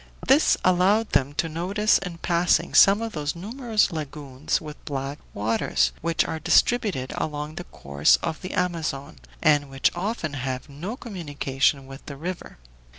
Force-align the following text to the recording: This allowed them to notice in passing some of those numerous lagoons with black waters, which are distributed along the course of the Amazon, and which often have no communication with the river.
This 0.27 0.57
allowed 0.65 1.11
them 1.11 1.33
to 1.35 1.47
notice 1.47 1.99
in 1.99 2.17
passing 2.17 2.73
some 2.73 3.03
of 3.03 3.11
those 3.13 3.35
numerous 3.35 3.91
lagoons 3.91 4.59
with 4.59 4.83
black 4.83 5.19
waters, 5.31 5.91
which 6.01 6.25
are 6.25 6.39
distributed 6.39 7.13
along 7.17 7.53
the 7.53 7.65
course 7.65 8.15
of 8.23 8.41
the 8.41 8.53
Amazon, 8.55 9.17
and 9.43 9.69
which 9.69 9.91
often 9.95 10.33
have 10.33 10.67
no 10.67 10.97
communication 10.97 11.85
with 11.85 12.03
the 12.07 12.17
river. 12.17 12.57